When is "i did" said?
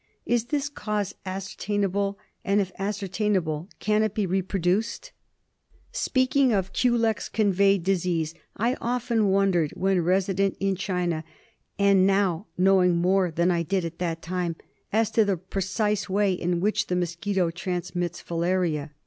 13.51-13.85